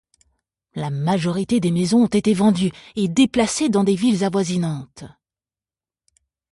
[0.73, 5.03] La majorité des maison ont été vendues et déplacées dans des villes avoisinantes.